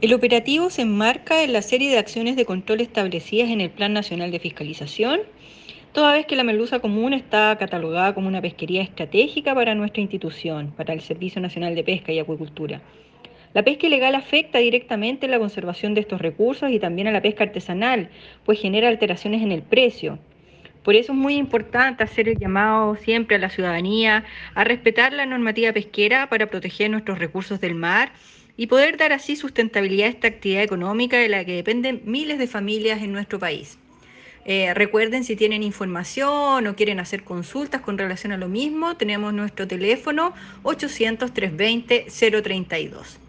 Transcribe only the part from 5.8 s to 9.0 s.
toda vez que la merluza común está catalogada como una pesquería